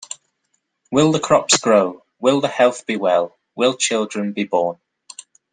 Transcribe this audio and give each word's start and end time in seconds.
Will 0.91 1.11
the 1.11 1.19
crops 1.19 1.57
grow, 1.59 2.03
will 2.17 2.41
the 2.41 2.47
health 2.47 2.87
be 2.87 2.95
well, 2.95 3.37
will 3.55 3.77
children 3.77 4.33
be 4.33 4.45
born. 4.45 4.79